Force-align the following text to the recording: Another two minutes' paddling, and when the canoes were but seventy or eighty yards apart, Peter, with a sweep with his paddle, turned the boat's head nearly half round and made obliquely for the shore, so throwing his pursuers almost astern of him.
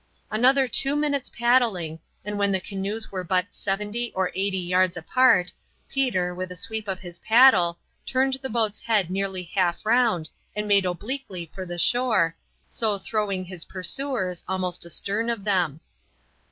Another 0.31 0.67
two 0.67 0.95
minutes' 0.95 1.29
paddling, 1.29 1.99
and 2.25 2.39
when 2.39 2.51
the 2.51 2.59
canoes 2.59 3.11
were 3.11 3.23
but 3.23 3.45
seventy 3.51 4.11
or 4.15 4.31
eighty 4.33 4.57
yards 4.57 4.97
apart, 4.97 5.53
Peter, 5.87 6.33
with 6.33 6.51
a 6.51 6.55
sweep 6.55 6.87
with 6.87 7.01
his 7.01 7.19
paddle, 7.19 7.77
turned 8.03 8.33
the 8.41 8.49
boat's 8.49 8.79
head 8.79 9.11
nearly 9.11 9.43
half 9.53 9.85
round 9.85 10.27
and 10.55 10.67
made 10.67 10.87
obliquely 10.87 11.51
for 11.53 11.67
the 11.67 11.77
shore, 11.77 12.35
so 12.67 12.97
throwing 12.97 13.45
his 13.45 13.63
pursuers 13.65 14.43
almost 14.47 14.87
astern 14.87 15.29
of 15.29 15.45
him. 15.45 15.79